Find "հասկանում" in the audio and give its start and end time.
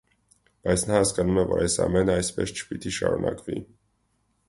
1.01-1.37